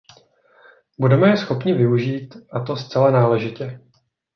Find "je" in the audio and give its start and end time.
1.29-1.37